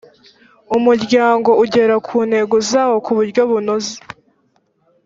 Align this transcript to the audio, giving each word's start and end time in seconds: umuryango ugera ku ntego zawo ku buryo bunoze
umuryango 0.77 1.49
ugera 1.63 1.95
ku 2.07 2.15
ntego 2.29 2.55
zawo 2.69 2.95
ku 3.05 3.11
buryo 3.17 3.41
bunoze 3.49 3.95